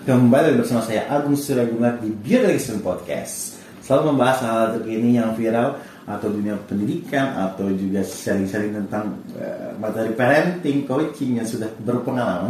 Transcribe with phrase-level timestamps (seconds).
[0.00, 3.60] Kembali bersama saya Agung Suragumat di Listen Podcast.
[3.84, 5.76] Selalu membahas hal-hal terkini yang viral
[6.08, 12.48] Atau dunia pendidikan Atau juga sharing-sharing tentang uh, materi parenting, coaching yang sudah berpengalaman.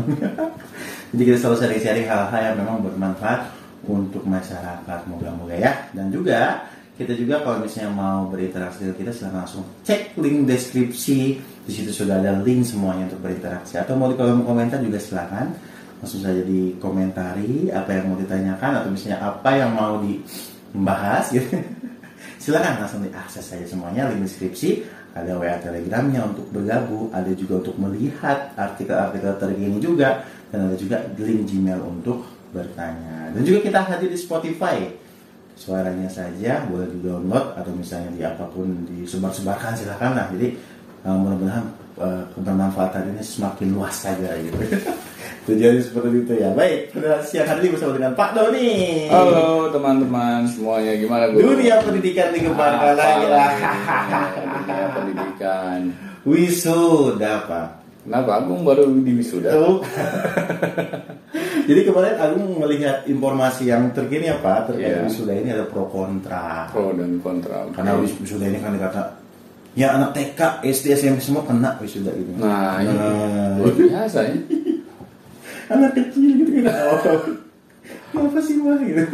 [1.10, 3.50] Jadi kita selalu sharing-sharing hal-hal yang memang bermanfaat
[3.82, 4.98] untuk masyarakat.
[5.10, 5.90] Moga-moga ya.
[5.90, 11.18] Dan juga kita juga kalau misalnya mau berinteraksi dengan kita silahkan langsung cek link deskripsi.
[11.66, 13.74] Di situ sudah ada link semuanya untuk berinteraksi.
[13.74, 15.50] Atau mau di kolom komentar juga silahkan
[16.00, 21.60] langsung saja dikomentari apa yang mau ditanyakan atau misalnya apa yang mau dibahas gitu.
[22.42, 24.80] Silahkan langsung diakses saja semuanya link deskripsi
[25.12, 31.04] ada WA telegramnya untuk bergabung ada juga untuk melihat artikel-artikel terkini juga dan ada juga
[31.20, 33.30] link Gmail untuk bertanya.
[33.30, 34.90] Dan juga kita hadir di Spotify.
[35.54, 40.26] Suaranya saja boleh di download atau misalnya di apa pun disebar-sebarkan silahkan lah.
[40.32, 40.56] Jadi
[41.04, 41.64] uh, mudah-mudahan
[41.98, 44.58] uh, kebermanfaatan ini semakin luas saja gitu
[45.40, 46.52] Tujuannya seperti itu ya.
[46.52, 46.92] Baik,
[47.24, 48.70] siang hari ini bersama dengan Pak Doni.
[49.08, 51.40] Halo teman-teman semuanya, gimana gue?
[51.40, 53.50] Dunia pendidikan dikembangkan lagi lah.
[54.36, 55.78] Dunia pendidikan.
[56.28, 57.68] Wisuda Pak.
[58.00, 59.52] Kenapa Agung baru di wisuda?
[59.60, 59.84] Oh.
[61.68, 65.04] Jadi kemarin Agung melihat informasi yang terkini ya Pak terkait yeah.
[65.04, 66.64] wisuda ini ada pro kontra.
[66.72, 67.68] Pro dan kontra.
[67.76, 69.19] Karena wisuda ini kan dikata
[69.78, 72.34] ya anak TK, SD, SMP semua kena wisuda ini.
[72.38, 73.58] Nah, nah.
[73.58, 74.34] luar biasa ya
[75.70, 79.04] anak kecil gitu kan oh, apa sih mah gitu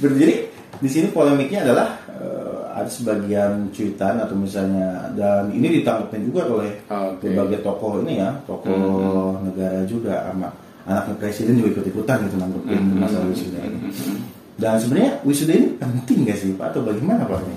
[0.00, 0.34] jadi
[0.80, 6.72] di sini polemiknya adalah uh, ada sebagian cuitan atau misalnya dan ini ditangkapin juga oleh
[6.88, 7.32] okay.
[7.32, 9.44] berbagai tokoh ini ya tokoh mm-hmm.
[9.52, 10.48] negara juga sama
[10.88, 13.00] anaknya presiden juga ikut ikutan gitu nanggepin mm-hmm.
[13.00, 13.78] masalah wisuda ini
[14.60, 17.56] dan sebenarnya wisuda ini penting gak sih pak atau bagaimana pak ini?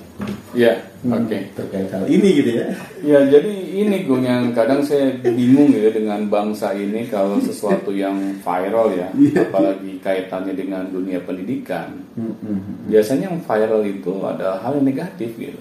[0.55, 0.73] Iya,
[1.03, 1.27] hmm, oke.
[1.27, 1.41] Okay.
[1.51, 2.65] Terkait hal ini gitu ya?
[3.03, 3.51] Ya jadi
[3.83, 9.11] ini gue yang kadang saya bingung ya dengan bangsa ini kalau sesuatu yang viral ya,
[9.19, 9.43] yeah.
[9.43, 11.91] apalagi kaitannya dengan dunia pendidikan.
[12.15, 12.87] Hmm, hmm.
[12.87, 15.59] Biasanya yang viral itu ada hal yang negatif gitu.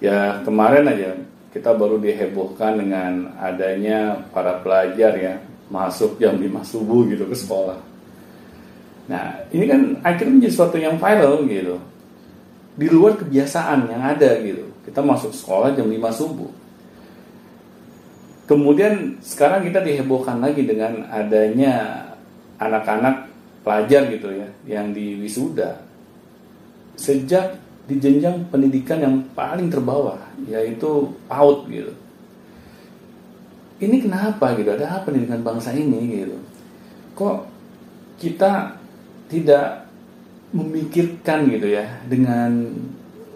[0.00, 1.12] Ya kemarin aja
[1.52, 5.36] kita baru dihebohkan dengan adanya para pelajar ya
[5.68, 7.90] masuk jam 5 subuh gitu ke sekolah
[9.08, 11.76] Nah, ini kan akhirnya menjadi sesuatu yang viral gitu.
[12.76, 14.66] Di luar kebiasaan yang ada gitu.
[14.84, 16.50] Kita masuk sekolah jam 5 subuh.
[18.50, 22.02] Kemudian sekarang kita dihebohkan lagi dengan adanya
[22.58, 23.30] anak-anak
[23.62, 25.78] pelajar gitu ya yang di wisuda
[26.98, 27.56] sejak
[27.86, 30.18] di jenjang pendidikan yang paling terbawah
[30.50, 31.92] yaitu PAUD gitu.
[33.80, 34.76] Ini kenapa gitu?
[34.76, 35.08] Ada apa
[35.40, 36.36] bangsa ini gitu?
[37.16, 37.48] Kok
[38.20, 38.79] kita
[39.30, 39.86] tidak
[40.50, 42.74] memikirkan gitu ya dengan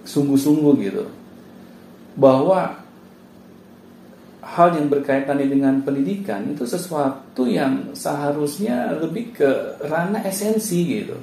[0.02, 1.04] sungguh-sungguh gitu.
[2.18, 2.82] Bahwa
[4.42, 9.50] hal yang berkaitan dengan pendidikan itu sesuatu yang seharusnya lebih ke
[9.86, 11.16] ranah esensi gitu.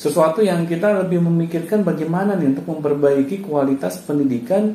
[0.00, 4.72] Sesuatu yang kita lebih memikirkan bagaimana nih untuk memperbaiki kualitas pendidikan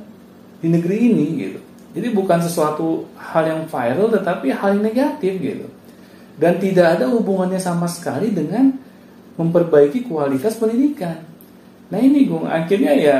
[0.61, 1.59] di negeri ini gitu.
[1.95, 5.67] Jadi bukan sesuatu hal yang viral tetapi hal yang negatif gitu
[6.35, 8.75] dan tidak ada hubungannya sama sekali dengan
[9.35, 11.23] memperbaiki kualitas pendidikan.
[11.91, 13.17] Nah ini Gung, akhirnya ya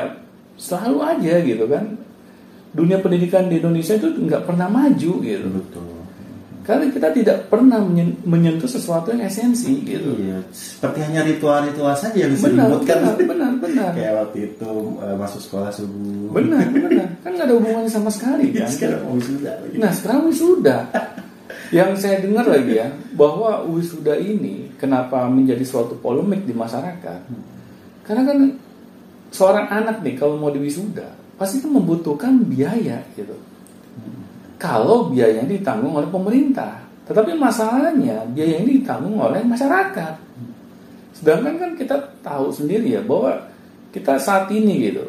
[0.60, 1.96] selalu aja gitu kan.
[2.76, 5.48] Dunia pendidikan di Indonesia itu nggak pernah maju gitu.
[5.48, 5.96] Betul.
[6.66, 7.78] Karena kita tidak pernah
[8.26, 10.18] menyentuh sesuatu yang esensi gitu.
[10.18, 12.98] Iya, seperti hanya ritual-ritual saja yang benar, disebutkan.
[13.06, 13.90] Benar, benar, benar.
[13.94, 16.34] Kayak waktu itu uh, masuk sekolah subuh.
[16.34, 17.08] Benar, benar.
[17.22, 18.66] Kan nggak ada hubungannya sama sekali kan.
[18.66, 19.52] sekarang wisuda.
[19.78, 20.78] Nah, sekarang wisuda.
[21.74, 22.88] Yang saya dengar lagi ya,
[23.18, 27.20] bahwa wisuda ini kenapa menjadi suatu polemik di masyarakat?
[28.06, 28.38] Karena kan
[29.34, 33.36] seorang anak nih kalau mau diwisuda pasti kan membutuhkan biaya gitu.
[34.56, 40.14] Kalau biayanya ditanggung oleh pemerintah, tetapi masalahnya biaya ini ditanggung oleh masyarakat.
[41.16, 43.36] Sedangkan kan kita tahu sendiri ya bahwa
[43.92, 45.08] kita saat ini gitu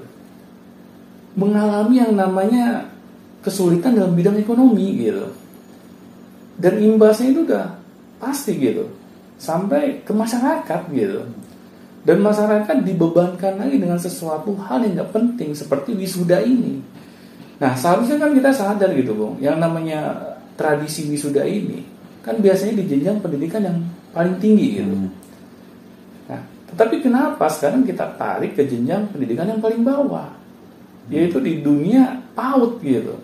[1.37, 2.89] mengalami yang namanya
[3.45, 5.27] kesulitan dalam bidang ekonomi gitu
[6.57, 7.77] dan imbasnya itu udah
[8.17, 8.89] pasti gitu.
[9.37, 11.29] Sampai ke masyarakat gitu.
[12.07, 16.81] Dan masyarakat dibebankan lagi dengan sesuatu hal yang nggak penting seperti wisuda ini.
[17.61, 19.37] Nah seharusnya kan kita sadar gitu bung.
[19.43, 20.01] Yang namanya
[20.57, 21.85] tradisi wisuda ini
[22.25, 23.79] kan biasanya di jenjang pendidikan yang
[24.11, 24.91] paling tinggi gitu.
[24.91, 25.15] Hmm.
[26.27, 26.43] nah
[26.75, 30.35] tetapi kenapa sekarang kita tarik ke jenjang pendidikan yang paling bawah?
[31.07, 33.15] Yaitu di dunia PAUD gitu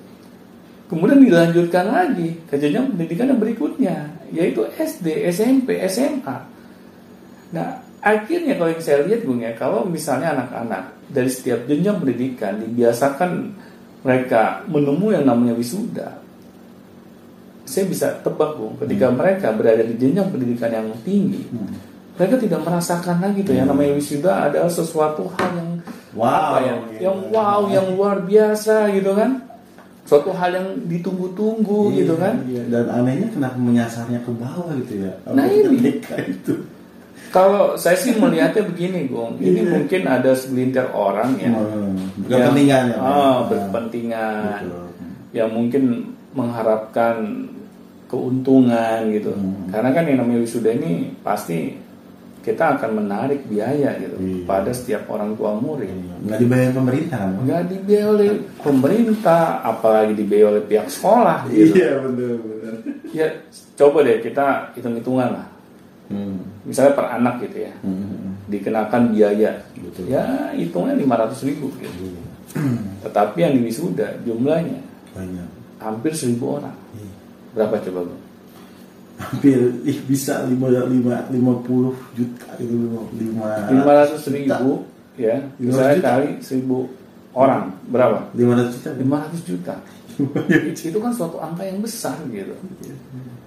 [0.91, 3.97] Kemudian dilanjutkan lagi ke jenjang pendidikan yang berikutnya,
[4.29, 6.37] yaitu SD, SMP, SMA.
[7.53, 7.69] Nah,
[8.01, 13.57] akhirnya kalau yang saya lihat Bung ya, kalau misalnya anak-anak dari setiap jenjang pendidikan dibiasakan
[14.03, 16.21] mereka menemui yang namanya wisuda,
[17.65, 21.73] saya bisa tebak Bung, ketika mereka berada di jenjang pendidikan yang tinggi, Hmm.
[22.21, 25.71] mereka tidak merasakan lagi tuh yang namanya wisuda adalah sesuatu hal yang
[26.13, 27.01] Wow, apa ya, gitu.
[27.09, 29.41] yang wow, yang luar biasa gitu kan,
[30.03, 32.35] suatu hal yang ditunggu-tunggu Iya, gitu kan.
[32.45, 32.63] iya.
[32.67, 35.13] Dan anehnya kenapa menyasarnya ke bawah gitu ya?
[35.31, 36.03] Nah, ini.
[36.27, 36.55] Itu.
[37.33, 39.73] Kalau saya sih melihatnya begini, Bung, ini Iya.
[39.73, 41.97] mungkin ada segelintir orang ya, Hmm,
[42.29, 42.97] yang- Berkepentingan ya.
[43.01, 44.85] ah, berkepentingan, Betul.
[45.33, 45.83] yang mungkin
[46.37, 47.49] mengharapkan
[48.07, 49.33] keuntungan gitu.
[49.33, 49.73] Hmm.
[49.73, 51.73] Karena kan yang namanya wisuda ini pasti
[52.43, 54.43] kita akan menarik biaya gitu Iya.
[54.43, 55.87] pada setiap orang tua murid.
[56.27, 57.39] Nggak dibayar pemerintah kan?
[57.41, 58.29] Nggak dibiayai oleh
[58.59, 61.79] pemerintah, apalagi dibiayai oleh pihak sekolah gitu.
[61.79, 62.35] Iya betul.
[63.13, 63.27] Ya
[63.75, 64.45] coba deh kita
[64.75, 65.47] hitung-hitungan lah.
[66.11, 66.43] Hmm.
[66.63, 68.37] Misalnya per anak gitu ya, Hmm.
[68.47, 69.53] dikenakan biaya.
[69.73, 70.11] Betul.
[70.11, 70.23] Ya
[70.53, 72.11] hitungnya 500 ribu gitu.
[72.11, 72.23] Iya.
[73.07, 74.83] Tetapi yang di wisuda jumlahnya
[75.15, 75.49] Banyak.
[75.79, 76.75] hampir 1000 orang.
[76.93, 77.13] Iya.
[77.55, 78.15] Berapa coba bu?
[79.23, 82.75] Hampir ih, bisa lima lima lima puluh juta itu
[83.15, 84.83] lima 500 ribu
[85.15, 88.19] ya, 500 misalnya kali 1000 orang berapa?
[88.35, 88.91] lima ratus juta.
[88.99, 89.75] 500 juta.
[90.93, 92.53] itu kan suatu angka yang besar gitu.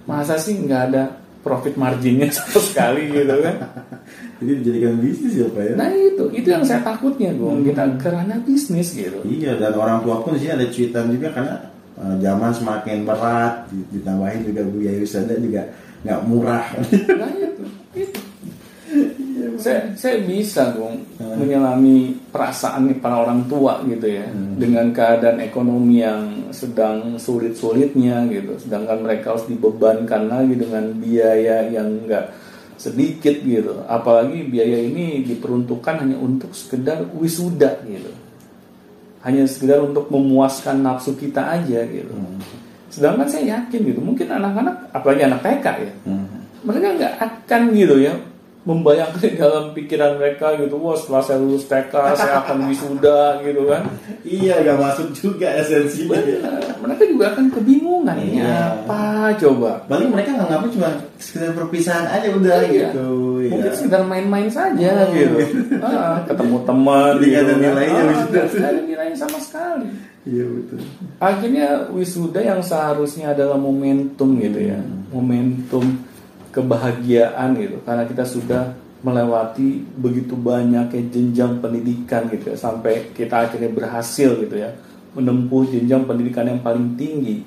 [0.08, 1.02] Masa sih nggak ada
[1.46, 3.56] profit marginnya sama sekali gitu kan?
[4.42, 5.74] Jadi dijadikan bisnis ya pak ya?
[5.78, 7.70] Nah itu, itu yang saya takutnya gue.
[7.70, 9.22] Kita karena bisnis gitu.
[9.22, 11.54] Iya dan orang tua pun sini ada cuitan juga karena
[12.00, 15.62] eh, zaman semakin berat ditambahin juga biaya wisata juga
[16.04, 16.66] nggak murah.
[17.16, 17.64] Nah itu,
[17.96, 18.20] itu.
[19.56, 24.28] saya saya bisa dong menyelami perasaan nih para orang tua gitu ya
[24.60, 28.56] dengan keadaan ekonomi yang sedang sulit-sulitnya gitu.
[28.60, 32.36] Sedangkan mereka harus dibebankan lagi dengan biaya yang enggak
[32.76, 33.80] sedikit gitu.
[33.88, 38.25] Apalagi biaya ini diperuntukkan hanya untuk sekedar wisuda gitu
[39.26, 42.14] hanya sekedar untuk memuaskan nafsu kita aja gitu
[42.88, 46.26] sedangkan saya yakin gitu mungkin anak-anak apalagi anak TK ya Hmm.
[46.62, 48.14] mereka nggak akan gitu ya
[48.62, 53.82] membayangkan dalam pikiran mereka gitu wah setelah saya lulus TK saya akan wisuda gitu kan
[54.22, 56.18] Iya nggak masuk juga esensinya.
[56.18, 56.62] Benar.
[56.76, 58.82] mereka juga akan kebingungan ini Iya.
[58.82, 59.02] apa
[59.36, 62.90] coba Paling mereka nganggapnya cuma sekedar perpisahan aja udah Iya.
[62.90, 63.10] gitu.
[63.48, 63.76] Mungkin ya.
[63.76, 65.12] sekedar main-main saja Oh.
[65.12, 65.38] gitu
[65.78, 67.58] Ah, ketemu teman ada gitu kan.
[67.58, 68.40] nilainya Ah, wisuda.
[68.62, 69.88] ada nilainya sama sekali
[70.26, 70.78] Iya betul.
[71.18, 74.78] akhirnya wisuda yang seharusnya adalah momentum gitu ya
[75.08, 76.02] momentum
[76.50, 78.62] kebahagiaan gitu karena kita sudah
[79.00, 84.72] melewati begitu banyak jenjang pendidikan gitu ya sampai kita akhirnya berhasil gitu ya
[85.12, 87.44] menempuh jenjang pendidikan yang paling tinggi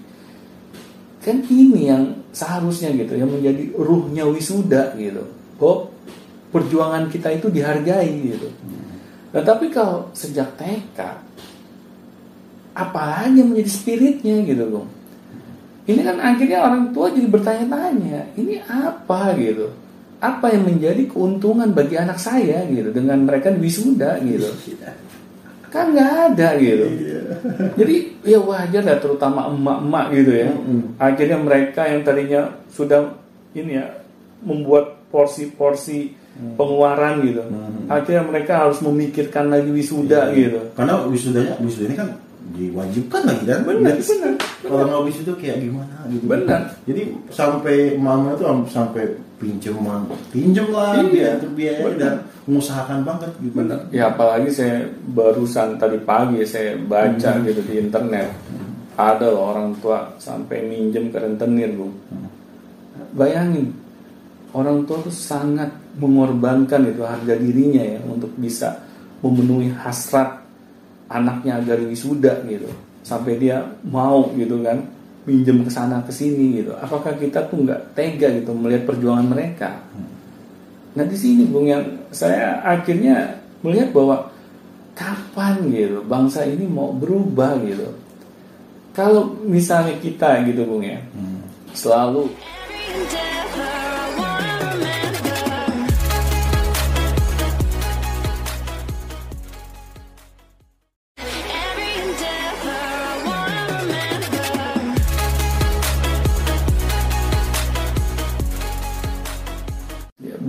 [1.19, 5.25] kan ini yang seharusnya gitu yang menjadi ruhnya wisuda gitu
[5.59, 5.88] bahwa
[6.49, 8.49] perjuangan kita itu dihargai gitu.
[9.29, 10.99] Nah tapi kalau sejak TK
[12.73, 14.85] apalagi yang menjadi spiritnya gitu loh
[15.89, 19.73] ini kan akhirnya orang tua jadi bertanya-tanya ini apa gitu?
[20.21, 24.45] Apa yang menjadi keuntungan bagi anak saya gitu dengan mereka wisuda gitu?
[25.73, 26.85] Kan nggak ada gitu.
[27.73, 30.49] Jadi ya wajar lah terutama emak-emak gitu ya.
[31.01, 33.17] Akhirnya mereka yang tadinya sudah
[33.57, 33.89] ini ya
[34.45, 36.18] membuat porsi-porsi
[36.55, 37.91] pengeluaran gitu Mm.
[37.91, 42.09] akhirnya mereka harus memikirkan lagi wisuda gitu Karena wisudanya wisuda ini kan
[42.49, 43.59] diwajibkan lagi kan?
[43.61, 44.33] Benar, Jadi, benar,
[44.65, 46.23] Kalau nggak wisuda kayak gimana gitu.
[46.25, 46.61] Benar.
[46.85, 48.43] Jadi sampai mama itu
[48.73, 49.03] sampai
[49.39, 49.75] pinjem
[50.33, 52.13] pinjem lah Iya, biaya dan
[52.49, 53.53] mengusahakan banget gitu.
[53.63, 53.79] Benar.
[53.93, 54.83] Ya apalagi saya
[55.13, 58.27] barusan tadi pagi saya baca gitu di internet
[58.99, 61.87] ada loh orang tua sampai minjem ke rentenir bu.
[63.15, 63.71] Bayangin
[64.53, 68.81] orang tua tuh sangat mengorbankan itu harga dirinya ya untuk bisa
[69.21, 70.41] memenuhi hasrat
[71.09, 72.69] anaknya agar wisuda gitu
[73.01, 74.79] sampai dia mau gitu kan
[75.27, 76.73] minjem ke sana ke sini gitu.
[76.77, 79.77] Apakah kita tuh nggak tega gitu melihat perjuangan mereka?
[80.97, 84.33] Nah di sini Bung yang saya akhirnya melihat bahwa
[84.97, 87.85] kapan gitu bangsa ini mau berubah gitu.
[88.97, 91.45] Kalau misalnya kita gitu Bung ya Hmm.
[91.77, 92.25] selalu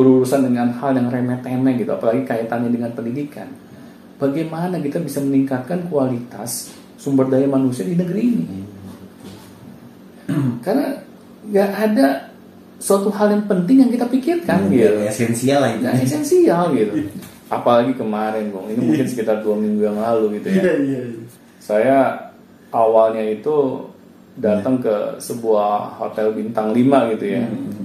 [0.00, 3.44] berurusan dengan hal yang remeh-temeh gitu, apalagi kaitannya dengan pendidikan.
[4.16, 8.60] Bagaimana kita bisa meningkatkan kualitas sumber daya manusia di negeri ini?
[10.64, 10.96] Karena
[11.44, 12.32] nggak ada
[12.80, 15.04] suatu hal yang penting yang kita pikirkan gitu.
[15.04, 15.84] Yang esensial lah itu.
[15.84, 16.92] Esensial gitu.
[17.52, 18.72] Apalagi kemarin, Bung.
[18.72, 20.62] Ini mungkin sekitar dua minggu yang lalu gitu ya.
[20.64, 21.00] Iya iya.
[21.60, 21.96] Saya
[22.72, 23.84] awalnya itu
[24.40, 27.44] datang ke sebuah hotel bintang 5 gitu ya.
[27.44, 27.79] Hmm.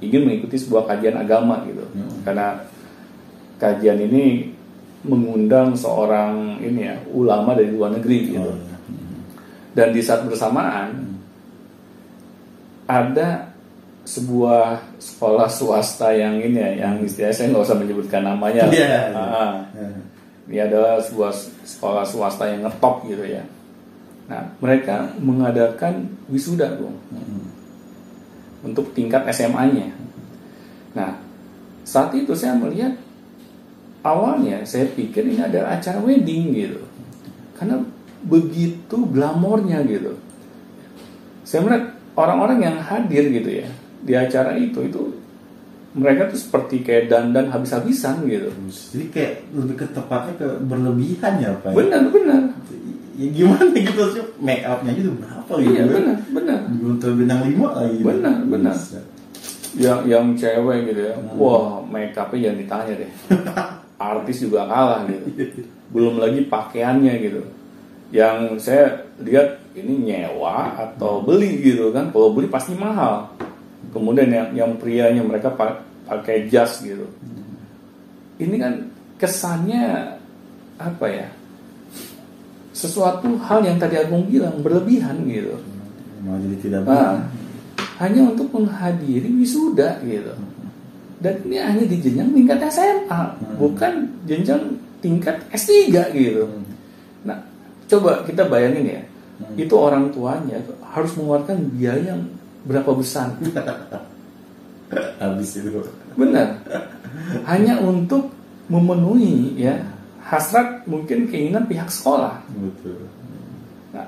[0.00, 1.84] Ingin mengikuti sebuah kajian agama gitu.
[1.92, 2.24] Hmm.
[2.24, 2.60] Karena
[3.60, 4.52] kajian ini
[5.04, 8.44] mengundang seorang ini ya, ulama dari luar negeri gitu.
[8.44, 8.76] Oh, iya.
[9.72, 11.16] Dan di saat bersamaan
[12.90, 13.54] ada
[14.02, 18.66] sebuah sekolah swasta yang ini ya, yang istilahnya saya nggak usah menyebutkan namanya.
[18.72, 19.14] Iya.
[19.14, 19.94] Ah, Eh,
[20.50, 21.30] ini adalah sebuah
[21.62, 23.44] sekolah swasta yang ngetop gitu ya.
[24.26, 27.59] Nah, mereka mengadakan wisuda, Bung, hmm.
[28.60, 29.92] Untuk tingkat SMA-nya.
[30.92, 31.16] Nah,
[31.86, 32.96] saat itu saya melihat
[34.04, 36.80] awalnya saya pikir ini adalah acara wedding gitu.
[37.56, 37.80] Karena
[38.24, 40.16] begitu glamornya gitu.
[41.44, 43.68] Saya melihat orang-orang yang hadir gitu ya
[44.00, 45.02] di acara itu itu
[45.90, 48.48] mereka tuh seperti kayak dandan habis-habisan gitu.
[48.70, 51.74] Jadi kayak lebih ke tepatnya ke berlebihan ya Pak.
[51.74, 51.76] ya?
[51.76, 52.42] Benar, benar.
[53.18, 55.72] Ya gimana gitu sih make upnya gitu berapa gitu?
[55.72, 56.58] Iya, benar, benar.
[56.70, 57.94] Untuk bintang lima lagi.
[57.96, 58.06] gitu.
[58.06, 58.76] Benar, benar.
[59.72, 61.34] Yang yang cewek gitu ya Hmm.
[61.36, 63.10] wah make upnya jangan ditanya deh
[64.12, 65.26] artis juga kalah gitu
[65.88, 67.42] belum lagi pakaiannya gitu
[68.10, 73.30] yang saya lihat ini nyewa atau beli gitu kan kalau beli pasti mahal
[73.90, 77.06] kemudian yang yang prianya mereka pa- pakai jas gitu
[78.38, 80.18] ini kan kesannya
[80.78, 81.28] apa ya
[82.70, 85.58] sesuatu hal yang tadi Agung bilang berlebihan gitu
[86.20, 87.18] Mau jadi tidak Nah,
[88.00, 90.32] hanya untuk menghadiri wisuda gitu.
[91.20, 93.20] Dan ini hanya di jenjang tingkat SMA,
[93.60, 96.48] bukan jenjang tingkat S3 gitu.
[97.28, 97.44] Nah,
[97.88, 99.02] coba kita bayangin ya,
[99.56, 100.56] itu orang tuanya
[100.96, 102.24] harus mengeluarkan biaya yang
[102.64, 103.36] berapa besar.
[105.20, 105.68] habis itu.
[106.16, 106.56] Benar.
[107.44, 108.32] Hanya untuk
[108.72, 109.76] memenuhi ya
[110.30, 112.38] hasrat mungkin keinginan pihak sekolah.
[112.54, 113.10] Betul.
[113.90, 114.06] Nah,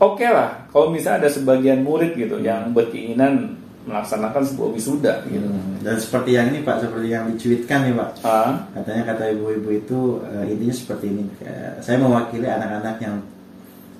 [0.00, 5.48] oke lah, kalau misalnya ada sebagian murid gitu yang berkeinginan melaksanakan sebuah wisuda gitu.
[5.84, 8.10] Dan seperti yang ini Pak, seperti yang dicuitkan nih Pak.
[8.20, 11.24] Ah, Katanya kata ibu-ibu itu eh, intinya seperti ini.
[11.44, 13.16] Eh, saya mewakili anak-anak yang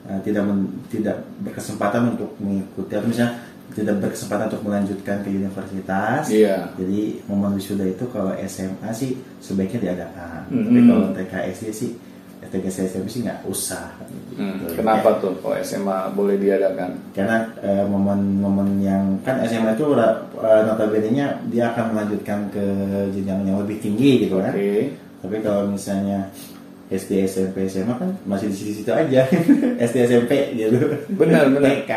[0.08, 3.32] eh, tidak men- tidak berkesempatan untuk mengikuti atau misalnya
[3.76, 6.28] tidak berkesempatan untuk melanjutkan ke universitas.
[6.32, 6.72] iya.
[6.80, 10.48] Jadi momen wisuda itu kalau SMA sih sebaiknya diadakan.
[10.48, 10.64] Mhm.
[10.64, 11.90] Tapi kalau TK SD sih
[12.48, 13.92] TK SMP sih nggak usah.
[14.38, 14.80] Hmm, Gitu.
[14.80, 16.96] kenapa tuh kalau SMA boleh diadakan?
[17.12, 22.64] Karena eh, momen-momen yang kan SMA itu eh, notabene-nya dia akan melanjutkan ke
[23.12, 24.54] jenjang yang lebih tinggi gitu kan.
[24.54, 24.96] Oke.
[25.18, 26.30] Tapi kalau misalnya
[26.88, 29.28] SD, SMP, SMA kan masih di situ-situ aja.
[29.87, 30.80] SD, SMP gitu.
[31.12, 31.85] Benar, benar.
[31.85, 31.92] TK.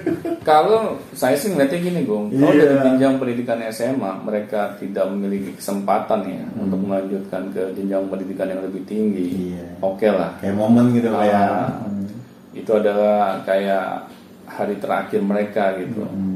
[0.48, 2.30] Kalau saya sih ngeliatnya gini, Gung.
[2.30, 2.62] Kalau Iya.
[2.64, 6.62] dari jenjang pendidikan SMA mereka tidak memiliki kesempatan ya Hmm.
[6.62, 9.26] untuk melanjutkan ke jenjang pendidikan yang lebih tinggi.
[9.50, 9.66] Iya.
[9.80, 10.38] Oke lah.
[10.38, 11.18] Kayak momen gitu Ah.
[11.18, 11.50] kayak.
[11.82, 12.06] Hmm.
[12.54, 14.06] Itu adalah kayak
[14.46, 16.06] hari terakhir mereka gitu.
[16.06, 16.35] Hmm.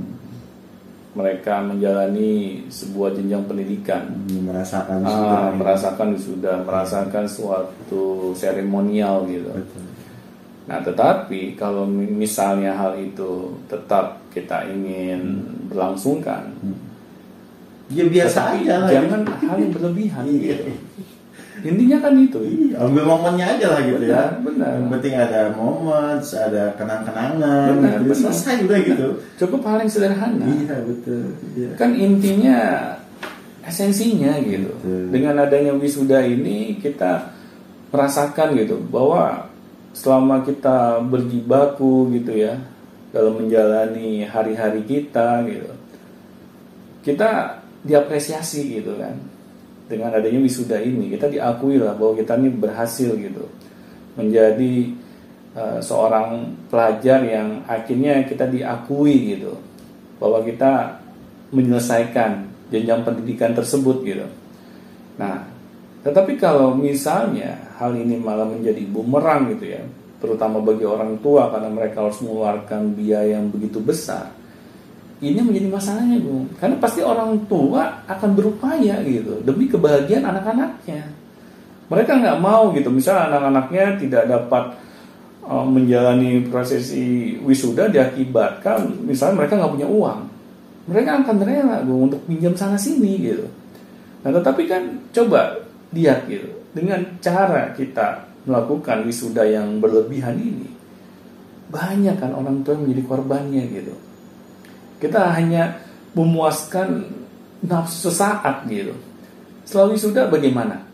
[1.21, 2.33] Mereka menjalani
[2.67, 4.09] sebuah jenjang pendidikan.
[4.27, 5.43] merasakan Ah, sudah.
[5.55, 9.53] merasakan sudah merasakan suatu seremonial gitu.
[9.53, 9.85] Betul.
[10.65, 13.31] Nah, tetapi kalau mi- misalnya hal itu
[13.67, 16.57] tetap kita ingin berlangsungkan,
[17.91, 20.23] Ya biasa aja jangan hal yang berlebihan.
[20.25, 20.63] Iya.
[20.63, 20.65] gitu.
[21.61, 22.41] Intinya kan itu.
[22.41, 24.15] Iya, ambil momennya aja lah gitu ya.
[24.17, 24.73] Benar, benar.
[24.81, 28.05] Yang penting ada momen, ada kenang-kenangan, Benar, gitu.
[28.09, 28.17] benar.
[28.17, 29.07] selesai udah gitu.
[29.37, 30.47] Cukup hal yang sederhana.
[30.49, 31.25] Iya betul.
[31.57, 31.71] Iya.
[31.77, 32.59] Kan intinya
[33.65, 34.73] esensinya gitu.
[34.81, 35.05] Betul.
[35.13, 37.31] Dengan adanya wisuda ini kita
[37.93, 39.51] merasakan gitu bahwa
[39.93, 42.57] selama kita berjibaku gitu ya
[43.11, 45.71] dalam menjalani hari-hari kita gitu.
[47.05, 49.30] Kita diapresiasi gitu kan.
[49.91, 53.51] Dengan adanya wisuda ini kita diakui lah bahwa kita ini berhasil gitu
[54.15, 54.75] menjadi
[55.59, 59.59] eh, seorang pelajar yang akhirnya kita diakui gitu
[60.23, 61.03] bahwa kita
[61.51, 64.27] menyelesaikan jenjang pendidikan tersebut gitu.
[65.19, 65.43] Nah,
[66.07, 69.83] tetapi kalau misalnya hal ini malah menjadi bumerang gitu ya,
[70.23, 74.31] terutama bagi orang tua karena mereka harus mengeluarkan biaya yang begitu besar,
[75.21, 76.49] ini menjadi masalahnya bu.
[76.57, 79.45] Karena pasti orang tua akan berupaya gitu.
[79.45, 81.05] Demi kebahagiaan anak-anaknya.
[81.91, 84.79] Mereka nggak mau gitu, misalnya anak-anaknya tidak dapat
[85.45, 90.21] uh, menjalani prosesi wisuda diakibatkan misalnya mereka nggak punya uang.
[90.91, 93.47] Mereka akan rela Bu, untuk pinjam sana sini gitu.
[94.23, 95.61] Nah tetapi kan coba
[95.91, 96.47] lihat gitu.
[96.71, 100.81] Dengan cara kita melakukan wisuda yang berlebihan ini
[101.71, 103.95] banyak kan orang tua menjadi korbannya gitu
[105.03, 105.81] kita hanya
[106.13, 107.09] memuaskan
[107.65, 108.95] nafsu sesaat gitu
[109.65, 110.85] setelah wisuda bagaimana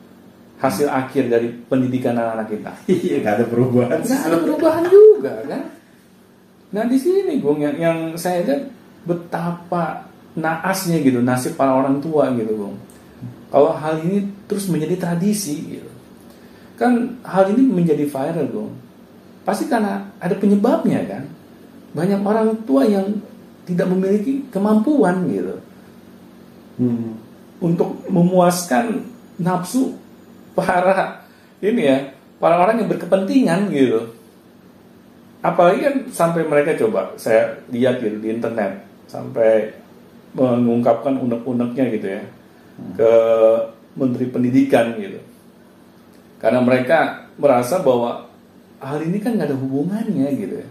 [0.57, 2.73] hasil akhir dari pendidikan anak-anak kita
[3.05, 3.99] Iya nggak ada perubahan.
[4.01, 5.63] nggak ada perubahan juga kan
[6.77, 8.63] Nah di sini Gung yang, yang saya lihat
[9.07, 12.77] betapa naasnya gitu nasib para orang tua gitu Gung.
[13.49, 15.91] Kalau hal ini terus menjadi tradisi gitu.
[16.75, 18.73] Kan hal ini menjadi viral Gung.
[19.47, 21.23] Pasti karena ada penyebabnya kan.
[21.95, 23.07] Banyak orang tua yang
[23.67, 25.57] tidak memiliki kemampuan gitu.
[26.77, 27.17] Hmm.
[27.57, 29.01] untuk memuaskan
[29.41, 29.97] nafsu
[30.53, 31.25] para
[31.65, 34.13] ini ya para orang yang berkepentingan gitu.
[35.41, 39.73] Apalagi kan sampai mereka coba saya lihat gitu di internet sampai
[40.37, 42.23] mengungkapkan unek-uneknya gitu ya
[42.93, 43.13] ke
[43.97, 45.17] Menteri Pendidikan gitu.
[46.37, 48.29] Karena mereka merasa bahwa
[48.85, 50.69] hal ini kan nggak ada hubungannya gitu ya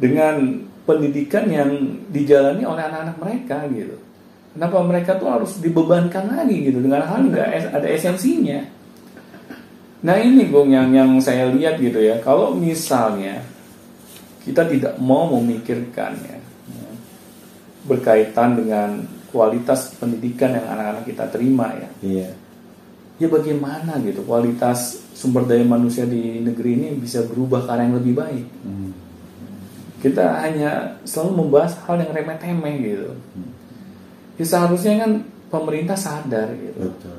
[0.00, 1.70] dengan pendidikan yang
[2.08, 3.98] dijalani oleh anak-anak mereka gitu.
[4.56, 6.80] Kenapa mereka tuh harus dibebankan lagi gitu?
[6.80, 8.64] Dengan hal yang nggak ada esensinya.
[10.06, 12.22] Nah ini Gung yang yang saya lihat gitu ya.
[12.22, 13.42] Kalau misalnya
[14.46, 16.38] kita tidak mau memikirkan ya
[16.72, 16.88] ya,
[17.84, 19.02] berkaitan dengan
[19.34, 21.90] kualitas pendidikan yang anak-anak kita terima ya.
[22.00, 22.30] Iya.
[23.20, 24.24] ya bagaimana gitu?
[24.24, 28.46] Kualitas sumber daya manusia di negeri ini bisa berubah ke arah yang lebih baik.
[28.64, 29.05] Hmm.
[30.06, 33.10] Kita hanya selalu membahas hal yang remeh-temeh gitu.
[34.38, 35.12] Ya seharusnya kan
[35.50, 36.78] pemerintah sadar gitu.
[36.90, 37.18] Betul.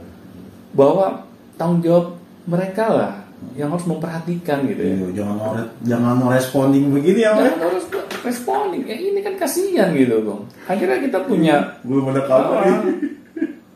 [0.77, 1.25] bahwa
[1.58, 3.13] tanggung jawab mereka lah
[3.58, 4.94] yang harus memperhatikan gitu ya.
[4.94, 7.86] Iya, jangan mau jangan mau responding begini ya, Jangan harus
[8.22, 8.84] responding.
[8.86, 12.62] Ya ini kan kasihan gitu dong akhirnya kita punya Belum ada kabar.
[12.62, 12.98] Orang, nih.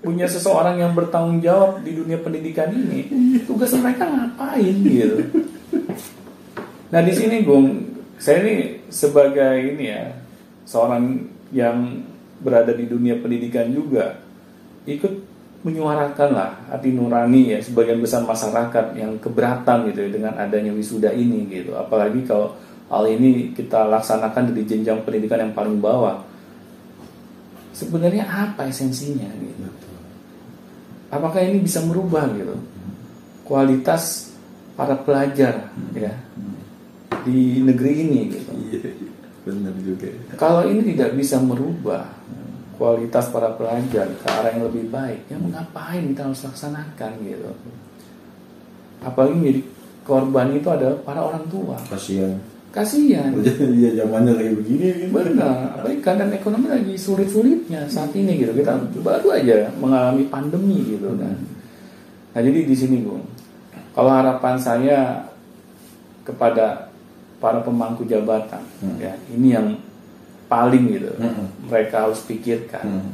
[0.02, 3.06] punya seseorang yang bertanggung jawab di dunia pendidikan ini
[3.46, 5.18] tugas mereka ngapain gitu?
[6.92, 7.91] Nah di sini Gung
[8.22, 10.14] saya ini sebagai ini ya
[10.70, 12.06] seorang yang
[12.38, 14.22] berada di dunia pendidikan juga
[14.86, 15.26] ikut
[15.66, 21.10] menyuarakan lah hati nurani ya sebagian besar masyarakat yang keberatan gitu ya dengan adanya wisuda
[21.18, 21.74] ini gitu.
[21.74, 22.54] Apalagi kalau
[22.94, 26.22] hal ini kita laksanakan di jenjang pendidikan yang paling bawah.
[27.74, 29.66] Sebenarnya apa esensinya gitu?
[31.10, 32.54] Apakah ini bisa merubah gitu?
[33.46, 34.30] Kualitas
[34.78, 36.14] para pelajar ya
[37.24, 38.90] di negeri ini gitu Iya,
[39.44, 40.08] benar juga.
[40.38, 42.06] kalau ini tidak bisa merubah
[42.76, 47.50] kualitas para pelajar ke arah yang lebih baik, ya ngapain kita harus laksanakan gitu?
[49.02, 49.62] Apalagi menjadi
[50.02, 51.78] korban itu adalah para orang tua.
[51.86, 52.38] Kasihan.
[52.70, 53.34] Kasihan.
[53.82, 54.86] Iya zamannya kayak begini.
[54.98, 55.14] gitu.
[55.14, 58.54] Benar, apalagi keadaan ekonomi lagi sulit-sulitnya saat ini gitu.
[58.54, 61.36] Kita baru aja mengalami pandemi gitu kan.
[62.32, 63.26] Nah jadi di sini Bung,
[63.92, 65.26] kalau harapan saya
[66.24, 66.91] kepada
[67.42, 69.02] para pemangku jabatan, Hmm.
[69.02, 69.68] ya ini yang
[70.46, 71.50] paling gitu, Hmm.
[71.66, 72.86] mereka harus pikirkan.
[72.86, 73.12] Hmm.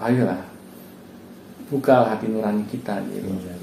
[0.00, 0.40] Ayolah,
[1.68, 3.28] buka hati nurani kita gitu.
[3.28, 3.54] Iya.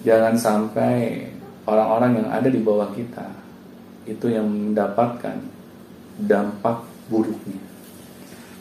[0.00, 1.28] Jangan sampai
[1.68, 3.28] orang-orang yang ada di bawah kita
[4.08, 5.36] itu yang mendapatkan
[6.24, 6.80] dampak
[7.12, 7.60] buruknya.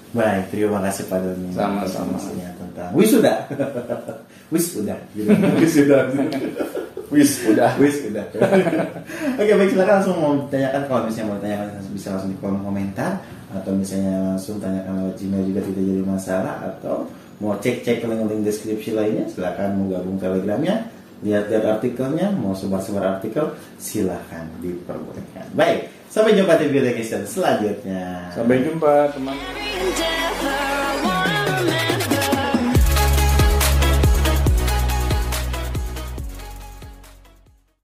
[0.10, 1.54] Baik, terima kasih Pak Doni.
[1.54, 2.17] Sama-sama.
[2.60, 3.45] Tentang wisuda.
[4.54, 4.98] wisuda.
[5.62, 5.98] Wisuda.
[7.10, 7.74] Wis, udah.
[7.82, 8.22] Wisuda.
[9.41, 13.12] Oke, baik silakan langsung mau tanyakan kalau misalnya mau tanyakan bisa langsung di kolom komentar
[13.50, 16.95] atau misalnya langsung tanyakan lewat Gmail juga tidak jadi masalah atau
[17.41, 20.86] mau cek-cek link-link deskripsi lainnya silakan mau gabung telegramnya
[21.26, 26.93] lihat-lihat artikelnya mau sebar-sebar artikel silahkan diperbolehkan baik sampai jumpa di video
[27.28, 29.36] selanjutnya Sampai jumpa teman.
[29.36, 30.19] endeavor.